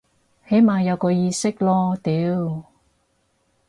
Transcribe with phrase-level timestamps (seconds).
[0.49, 2.63] 起碼有個意識囉屌